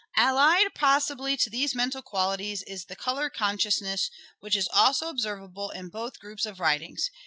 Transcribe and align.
Allied 0.15 0.73
possibly 0.73 1.37
to 1.37 1.47
these 1.51 1.75
mental 1.75 2.01
qualities 2.01 2.63
is 2.63 2.85
the 2.85 2.95
colour 2.95 3.29
consciousness 3.29 4.09
which 4.39 4.55
is 4.55 4.67
observable 4.73 5.69
in 5.69 5.89
both 5.89 6.19
groups 6.19 6.47
of 6.47 6.59
writings. 6.59 7.11